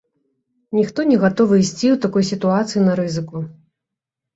[0.77, 3.49] Ніхто не гатовы ісці ў такой сітуацыі на рызыку.